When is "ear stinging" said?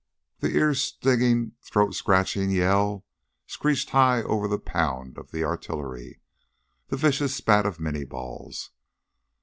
0.57-1.51